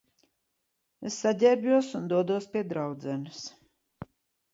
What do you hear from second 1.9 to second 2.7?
un dodos pie